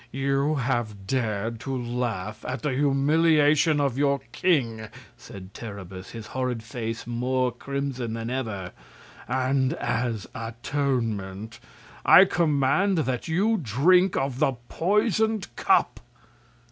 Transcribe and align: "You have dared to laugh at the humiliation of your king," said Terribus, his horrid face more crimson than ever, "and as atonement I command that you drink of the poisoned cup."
"You 0.11 0.55
have 0.55 1.05
dared 1.05 1.59
to 1.59 1.77
laugh 1.77 2.43
at 2.47 2.63
the 2.63 2.73
humiliation 2.73 3.79
of 3.79 3.99
your 3.99 4.19
king," 4.31 4.87
said 5.15 5.53
Terribus, 5.53 6.09
his 6.09 6.25
horrid 6.25 6.63
face 6.63 7.05
more 7.05 7.51
crimson 7.51 8.13
than 8.15 8.31
ever, 8.31 8.71
"and 9.27 9.73
as 9.73 10.25
atonement 10.33 11.59
I 12.03 12.25
command 12.25 12.97
that 12.97 13.27
you 13.27 13.59
drink 13.61 14.17
of 14.17 14.39
the 14.39 14.53
poisoned 14.69 15.55
cup." 15.55 15.99